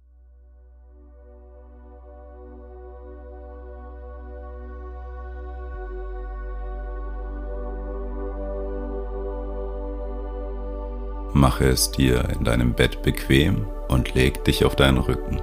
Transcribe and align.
Mache 11.33 11.67
es 11.67 11.93
dir 11.93 12.29
in 12.31 12.43
deinem 12.45 12.75
Bett 12.75 13.03
bequem 13.03 13.69
und 13.89 14.15
leg 14.15 14.43
dich 14.45 14.65
auf 14.65 14.75
deinen 14.75 14.99
Rücken. 14.99 15.41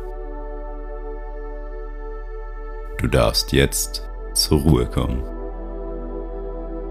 Du 2.98 3.08
darfst 3.08 3.54
jetzt 3.54 4.10
zur 4.34 4.60
Ruhe 4.60 4.88
kommen. 4.88 5.24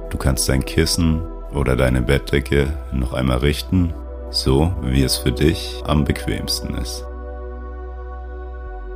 Du 0.09 0.17
kannst 0.17 0.49
dein 0.49 0.65
Kissen 0.65 1.21
oder 1.53 1.77
deine 1.77 2.01
Bettdecke 2.01 2.73
noch 2.93 3.13
einmal 3.13 3.39
richten, 3.39 3.93
so 4.33 4.73
wie 4.81 5.03
es 5.03 5.19
für 5.19 5.31
dich 5.31 5.83
am 5.87 6.05
bequemsten 6.05 6.75
ist. 6.75 7.07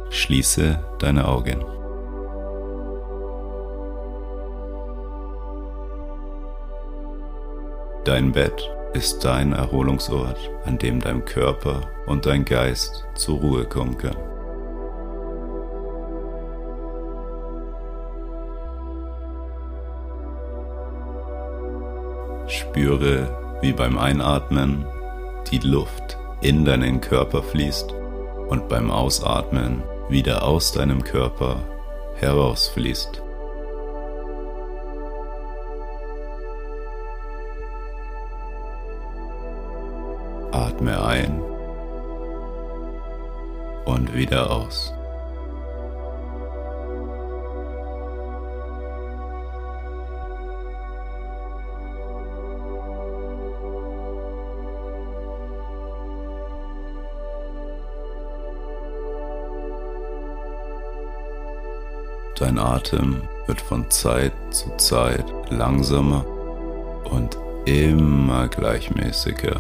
Schließe 0.09 0.81
deine 0.99 1.29
Augen. 1.29 1.63
Dein 8.05 8.33
Bett 8.33 8.71
ist 8.95 9.25
dein 9.25 9.53
Erholungsort, 9.53 10.39
an 10.65 10.79
dem 10.79 11.01
dein 11.01 11.25
Körper 11.25 11.83
und 12.07 12.25
dein 12.25 12.45
Geist 12.45 13.05
zur 13.15 13.41
Ruhe 13.41 13.65
kommen 13.67 13.99
können. 13.99 14.17
Spüre, 22.47 23.59
wie 23.61 23.73
beim 23.73 23.99
Einatmen 23.99 24.87
die 25.51 25.59
Luft 25.59 26.19
in 26.41 26.65
deinen 26.65 27.01
Körper 27.01 27.43
fließt 27.43 27.93
und 28.49 28.69
beim 28.69 28.91
Ausatmen 28.91 29.83
wieder 30.09 30.45
aus 30.45 30.73
deinem 30.73 31.03
Körper 31.03 31.63
herausfließt. 32.17 33.23
Atme 40.53 41.05
ein 41.05 41.43
und 43.85 44.15
wieder 44.15 44.51
aus. 44.51 44.96
Dein 62.39 62.59
Atem 62.59 63.23
wird 63.47 63.63
von 63.63 63.91
Zeit 63.91 64.33
zu 64.51 64.69
Zeit 64.77 65.25
langsamer 65.49 66.27
und 67.11 67.39
immer 67.65 68.47
gleichmäßiger. 68.49 69.59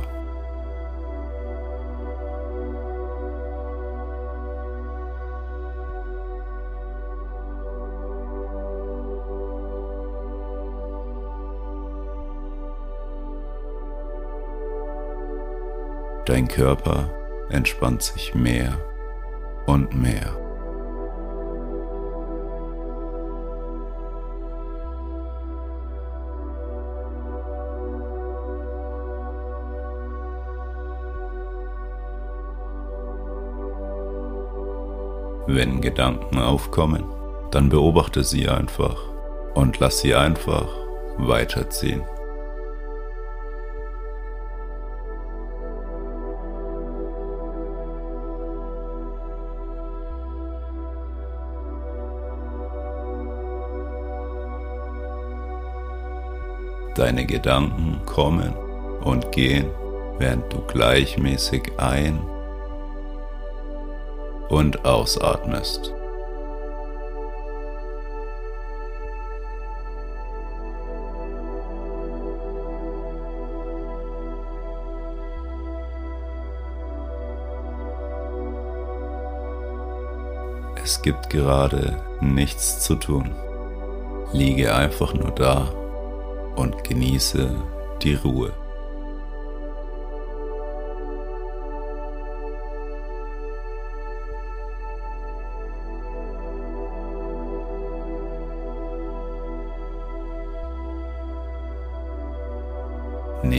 Dein 16.26 16.46
Körper 16.46 17.10
entspannt 17.48 18.02
sich 18.02 18.34
mehr 18.34 18.76
und 19.66 19.94
mehr. 19.94 20.45
Wenn 35.48 35.80
Gedanken 35.80 36.38
aufkommen, 36.40 37.04
dann 37.52 37.68
beobachte 37.68 38.24
sie 38.24 38.48
einfach 38.48 38.96
und 39.54 39.78
lass 39.78 40.00
sie 40.00 40.14
einfach 40.14 40.66
weiterziehen. 41.18 42.02
Deine 56.96 57.24
Gedanken 57.26 58.00
kommen 58.06 58.52
und 59.04 59.30
gehen, 59.30 59.66
während 60.18 60.52
du 60.52 60.60
gleichmäßig 60.62 61.72
ein- 61.76 62.35
und 64.48 64.84
ausatmest. 64.84 65.92
Es 80.82 81.02
gibt 81.02 81.30
gerade 81.30 81.96
nichts 82.20 82.78
zu 82.78 82.94
tun. 82.94 83.34
Liege 84.32 84.72
einfach 84.72 85.14
nur 85.14 85.32
da 85.32 85.68
und 86.54 86.84
genieße 86.84 87.50
die 88.02 88.14
Ruhe. 88.14 88.52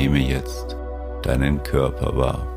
Nehme 0.07 0.19
jetzt 0.19 0.77
deinen 1.21 1.61
Körper 1.63 2.15
wahr. 2.15 2.47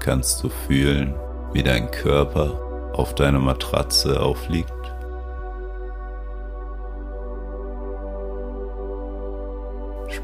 Kannst 0.00 0.44
du 0.44 0.50
fühlen, 0.50 1.14
wie 1.54 1.62
dein 1.62 1.90
Körper 1.90 2.92
auf 2.92 3.14
deiner 3.14 3.38
Matratze 3.38 4.20
aufliegt? 4.20 4.83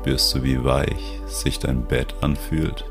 Spürst 0.00 0.34
du, 0.34 0.42
wie 0.42 0.64
weich 0.64 1.20
sich 1.26 1.58
dein 1.58 1.84
Bett 1.84 2.14
anfühlt? 2.22 2.86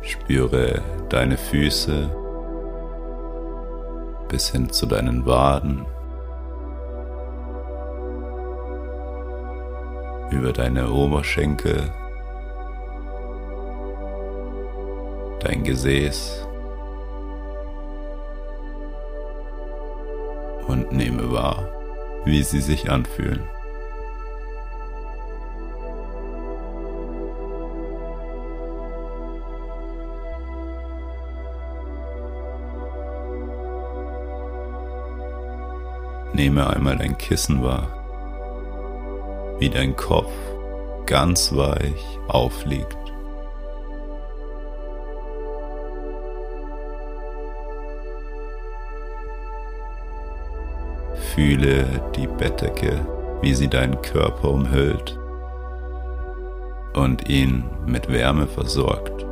Spüre 0.00 0.80
deine 1.10 1.36
Füße 1.36 2.08
bis 4.30 4.48
hin 4.48 4.70
zu 4.70 4.86
deinen 4.86 5.26
Waden, 5.26 5.84
über 10.30 10.54
deine 10.54 10.90
Oberschenkel, 10.90 11.92
dein 15.40 15.62
Gesäß 15.62 16.45
wahr, 21.36 21.68
wie 22.24 22.42
sie 22.42 22.60
sich 22.60 22.90
anfühlen. 22.90 23.42
Nehme 36.32 36.68
einmal 36.68 36.96
dein 36.96 37.16
Kissen 37.18 37.62
wahr, 37.62 37.88
wie 39.58 39.70
dein 39.70 39.94
Kopf 39.94 40.32
ganz 41.06 41.54
weich 41.54 42.18
aufliegt. 42.28 43.05
Fühle 51.36 51.84
die 52.16 52.26
Bettdecke, 52.26 53.06
wie 53.42 53.52
sie 53.52 53.68
deinen 53.68 54.00
Körper 54.00 54.48
umhüllt 54.48 55.18
und 56.94 57.28
ihn 57.28 57.62
mit 57.84 58.08
Wärme 58.08 58.46
versorgt. 58.46 59.26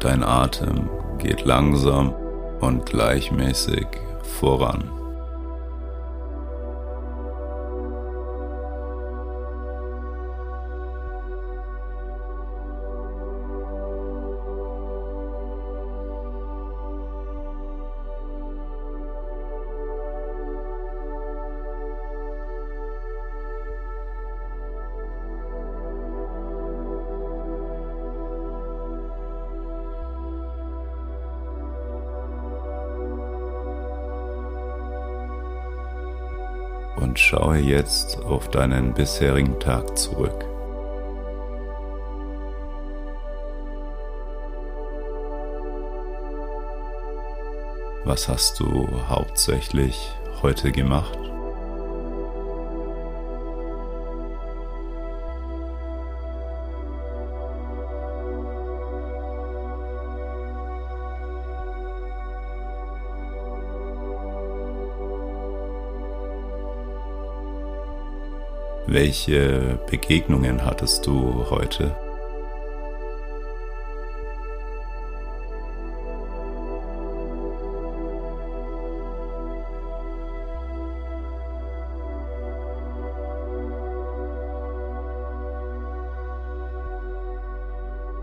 Dein 0.00 0.24
Atem 0.24 0.88
geht 1.18 1.44
langsam 1.44 2.14
und 2.60 2.86
gleichmäßig 2.86 3.86
voran. 4.22 5.05
Schaue 37.26 37.56
jetzt 37.58 38.22
auf 38.24 38.48
deinen 38.50 38.94
bisherigen 38.94 39.58
Tag 39.58 39.98
zurück. 39.98 40.44
Was 48.04 48.28
hast 48.28 48.60
du 48.60 48.86
hauptsächlich 49.08 50.12
heute 50.40 50.70
gemacht? 50.70 51.18
Welche 68.98 69.78
Begegnungen 69.90 70.64
hattest 70.64 71.06
du 71.06 71.44
heute? 71.50 71.94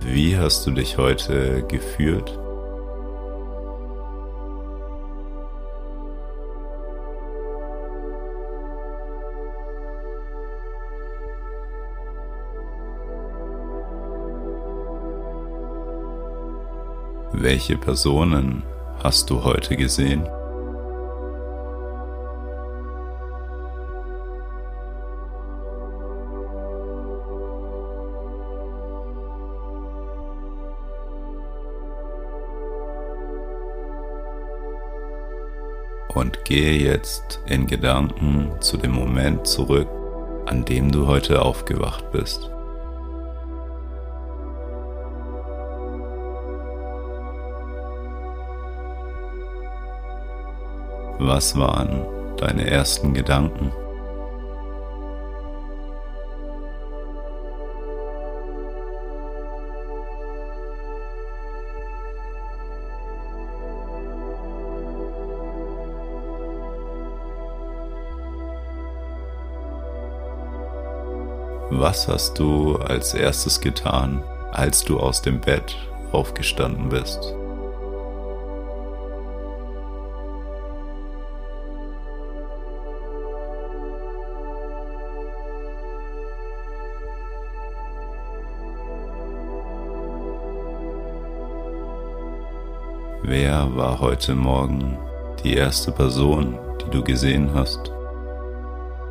Wie 0.02 0.36
hast 0.36 0.66
du 0.66 0.72
dich 0.72 0.98
heute 0.98 1.62
gefühlt? 1.68 2.43
Welche 17.44 17.76
Personen 17.76 18.64
hast 19.04 19.30
du 19.30 19.44
heute 19.44 19.76
gesehen? 19.76 20.26
Und 36.16 36.46
gehe 36.46 36.82
jetzt 36.82 37.42
in 37.46 37.68
Gedanken 37.68 38.54
zu 38.62 38.78
dem 38.78 38.92
Moment 38.92 39.46
zurück, 39.46 39.90
an 40.46 40.64
dem 40.64 40.94
du 40.94 41.08
heute 41.08 41.42
aufgewacht 41.42 42.10
bist. 42.14 42.53
Was 51.26 51.58
waren 51.58 52.06
deine 52.36 52.70
ersten 52.70 53.14
Gedanken? 53.14 53.72
Was 71.70 72.10
hast 72.10 72.38
du 72.38 72.76
als 72.76 73.14
erstes 73.14 73.62
getan, 73.62 74.22
als 74.52 74.84
du 74.84 75.00
aus 75.00 75.22
dem 75.22 75.40
Bett 75.40 75.74
aufgestanden 76.12 76.90
bist? 76.90 77.34
Wer 93.36 93.76
war 93.76 94.00
heute 94.00 94.36
Morgen 94.36 94.96
die 95.44 95.56
erste 95.56 95.92
Person, 95.92 96.56
die 96.80 96.92
du 96.92 97.04
gesehen 97.04 97.52
hast? 97.56 97.92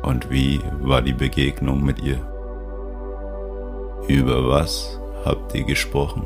Und 0.01 0.29
wie 0.29 0.61
war 0.79 1.01
die 1.01 1.11
Begegnung 1.11 1.83
mit 1.83 2.01
ihr? 2.01 2.25
Über 4.07 4.47
was 4.47 4.97
habt 5.25 5.53
ihr 5.53 5.65
gesprochen? 5.65 6.25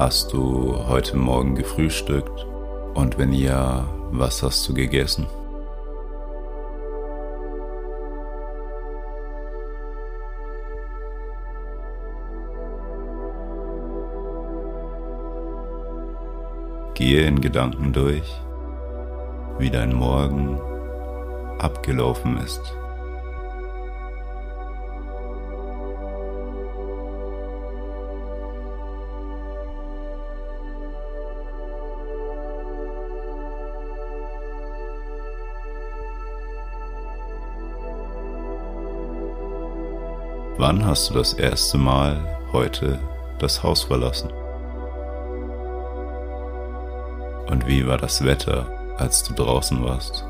Hast 0.00 0.32
du 0.32 0.88
heute 0.88 1.14
Morgen 1.14 1.54
gefrühstückt? 1.54 2.46
Und 2.94 3.18
wenn 3.18 3.34
ja, 3.34 3.86
was 4.10 4.42
hast 4.42 4.66
du 4.66 4.72
gegessen? 4.72 5.26
Gehe 16.94 17.26
in 17.26 17.42
Gedanken 17.42 17.92
durch, 17.92 18.40
wie 19.58 19.68
dein 19.68 19.92
Morgen 19.92 20.58
abgelaufen 21.58 22.38
ist. 22.38 22.74
Wann 40.60 40.84
hast 40.84 41.08
du 41.08 41.14
das 41.14 41.32
erste 41.32 41.78
Mal 41.78 42.20
heute 42.52 42.98
das 43.38 43.62
Haus 43.62 43.84
verlassen? 43.84 44.30
Und 47.48 47.66
wie 47.66 47.86
war 47.86 47.96
das 47.96 48.22
Wetter, 48.22 48.66
als 48.98 49.22
du 49.22 49.32
draußen 49.32 49.82
warst? 49.82 50.22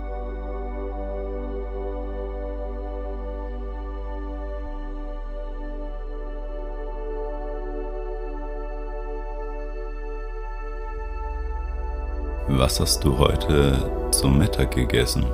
Was 12.47 12.79
hast 12.79 13.03
du 13.03 13.19
heute 13.19 14.09
zum 14.13 14.39
Mittag 14.39 14.77
gegessen? 14.77 15.27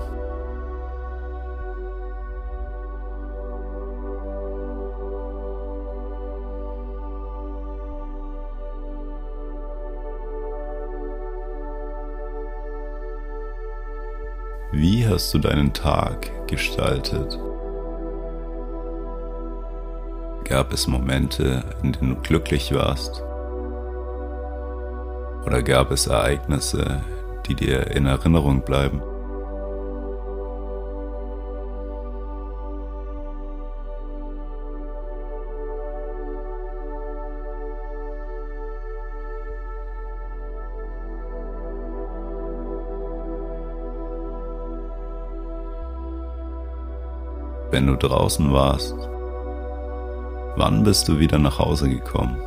Hast 15.17 15.33
du 15.33 15.39
deinen 15.39 15.73
Tag 15.73 16.31
gestaltet? 16.47 17.39
Gab 20.45 20.75
es 20.75 20.87
Momente, 20.87 21.65
in 21.83 21.93
denen 21.93 22.17
du 22.17 22.21
glücklich 22.21 22.75
warst? 22.75 23.23
Oder 25.47 25.63
gab 25.63 25.91
es 25.91 26.07
Ereignisse, 26.07 27.01
die 27.47 27.55
dir 27.55 27.87
in 27.93 28.05
Erinnerung 28.05 28.61
bleiben? 28.61 29.01
Wenn 47.77 47.89
du 47.89 47.97
draußen 47.97 48.51
warst? 48.55 48.97
Wann 50.57 50.83
bist 50.83 51.07
du 51.09 51.19
wieder 51.19 51.39
nach 51.39 51.59
Hause 51.59 51.91
gekommen? 51.91 52.41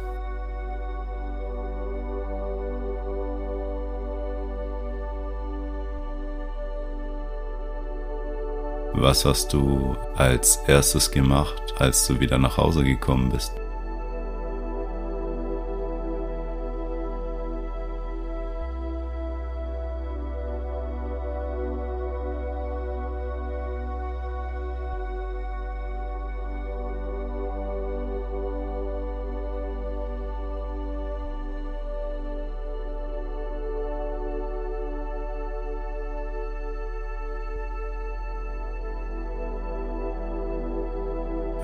Was 8.94 9.24
hast 9.24 9.54
du 9.54 9.96
als 10.16 10.56
erstes 10.66 11.12
gemacht, 11.12 11.76
als 11.78 12.08
du 12.08 12.20
wieder 12.20 12.40
nach 12.40 12.58
Hause 12.58 12.84
gekommen 12.84 13.30
bist? 13.30 13.54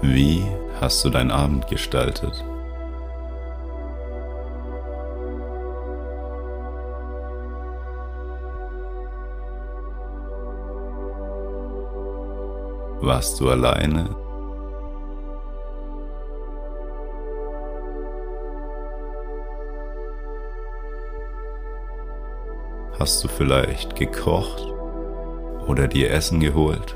Wie 0.08 0.46
hast 0.80 1.04
du 1.04 1.10
deinen 1.10 1.32
Abend 1.32 1.68
gestaltet? 1.68 2.46
Warst 13.02 13.40
du 13.40 13.50
alleine? 13.50 14.16
Hast 23.00 23.24
du 23.24 23.28
vielleicht 23.28 23.96
gekocht 23.96 24.72
oder 25.68 25.88
dir 25.88 26.12
Essen 26.12 26.40
geholt? 26.40 26.96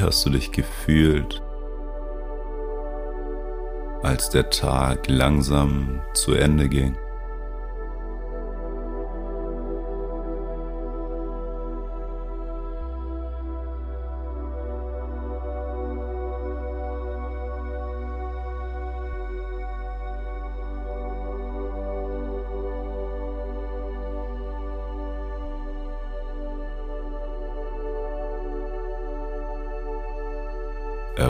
Wie 0.00 0.04
hast 0.06 0.24
du 0.24 0.30
dich 0.30 0.50
gefühlt, 0.50 1.42
als 4.02 4.30
der 4.30 4.48
Tag 4.48 5.08
langsam 5.08 6.00
zu 6.14 6.32
Ende 6.32 6.70
ging? 6.70 6.96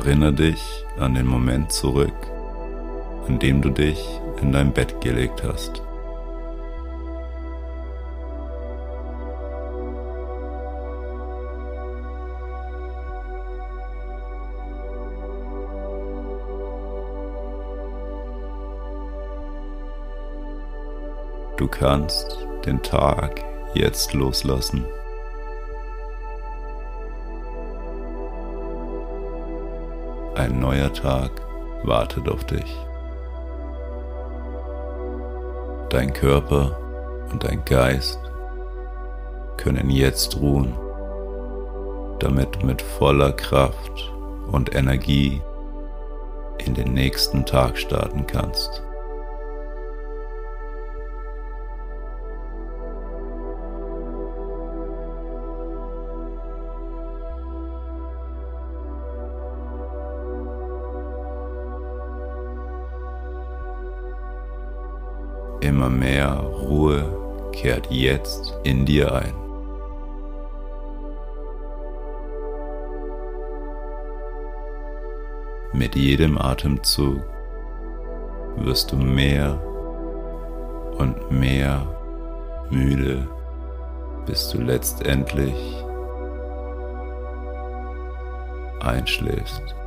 Erinnere 0.02 0.32
dich 0.32 0.86
an 0.98 1.14
den 1.14 1.26
Moment 1.26 1.70
zurück, 1.70 2.14
an 3.28 3.38
dem 3.38 3.60
du 3.60 3.68
dich 3.68 4.02
in 4.40 4.50
dein 4.50 4.72
Bett 4.72 4.98
gelegt 5.02 5.42
hast. 5.44 5.82
Du 21.58 21.68
kannst 21.68 22.38
den 22.64 22.82
Tag 22.82 23.44
jetzt 23.74 24.14
loslassen. 24.14 24.86
Neuer 30.70 30.92
Tag 30.92 31.32
wartet 31.82 32.28
auf 32.28 32.44
dich. 32.44 32.76
Dein 35.88 36.12
Körper 36.12 36.78
und 37.32 37.42
dein 37.42 37.64
Geist 37.64 38.20
können 39.56 39.90
jetzt 39.90 40.36
ruhen, 40.40 40.76
damit 42.20 42.54
du 42.54 42.66
mit 42.66 42.80
voller 42.80 43.32
Kraft 43.32 44.12
und 44.52 44.72
Energie 44.72 45.42
in 46.64 46.74
den 46.74 46.94
nächsten 46.94 47.44
Tag 47.44 47.76
starten 47.76 48.24
kannst. 48.28 48.84
Immer 65.60 65.90
mehr 65.90 66.38
Ruhe 66.38 67.04
kehrt 67.52 67.86
jetzt 67.90 68.58
in 68.64 68.86
dir 68.86 69.12
ein. 69.14 69.34
Mit 75.72 75.94
jedem 75.94 76.38
Atemzug 76.38 77.20
wirst 78.56 78.90
du 78.92 78.96
mehr 78.96 79.60
und 80.98 81.30
mehr 81.30 81.86
müde, 82.70 83.28
bis 84.26 84.48
du 84.48 84.62
letztendlich 84.62 85.54
einschläfst. 88.80 89.79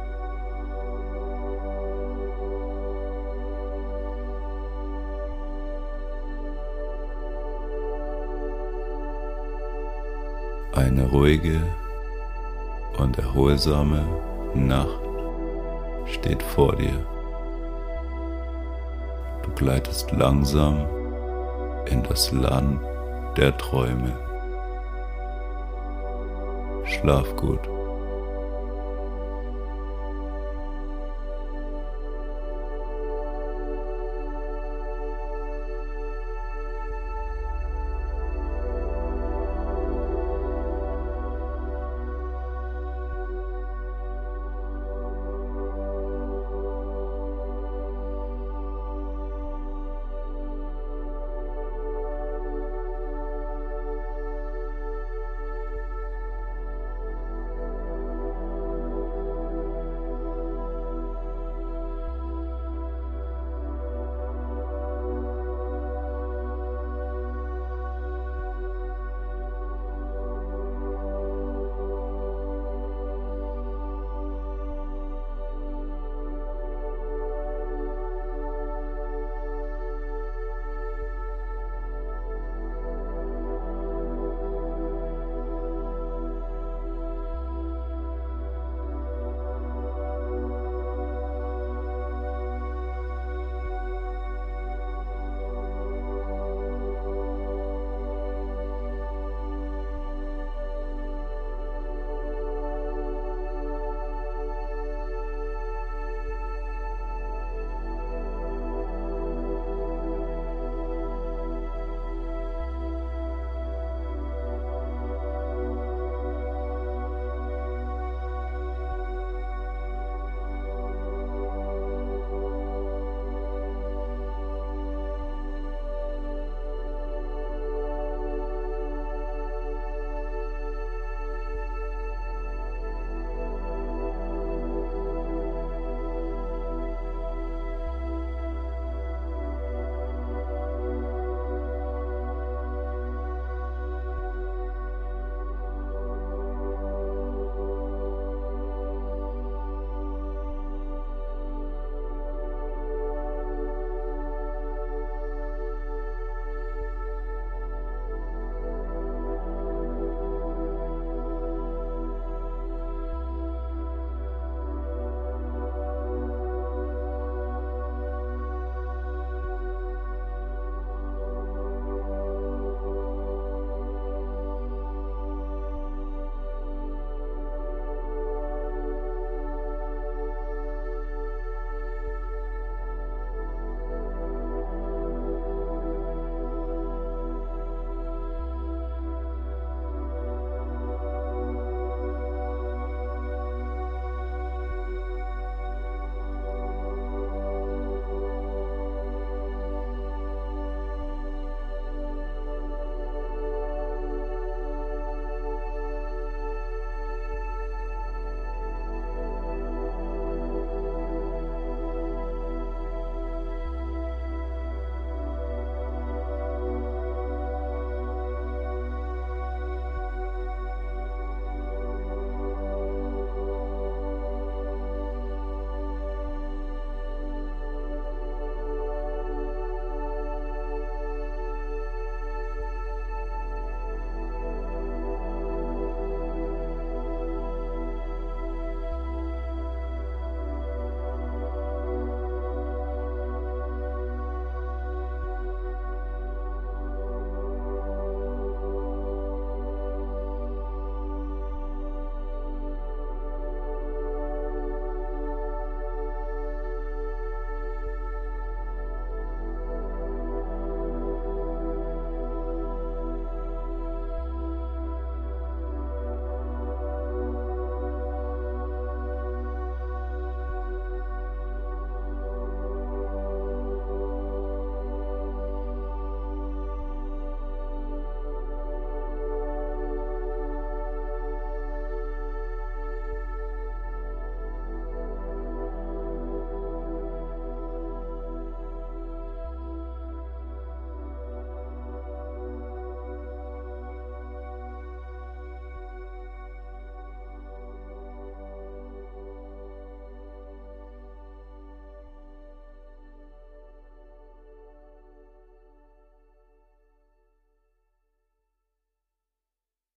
Eine 10.84 11.06
ruhige 11.06 11.62
und 12.98 13.18
erholsame 13.18 14.04
Nacht 14.54 15.00
steht 16.08 16.44
vor 16.44 16.76
dir. 16.76 17.00
Du 19.44 19.52
gleitest 19.56 20.12
langsam 20.12 20.86
in 21.86 22.04
das 22.04 22.34
Land 22.34 22.82
der 23.38 23.58
Träume. 23.58 24.12
Schlaf 26.84 27.34
gut. 27.38 27.62